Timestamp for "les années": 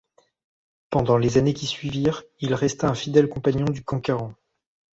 1.19-1.53